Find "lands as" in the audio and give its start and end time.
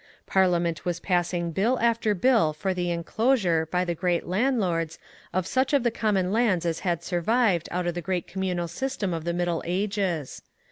6.31-6.79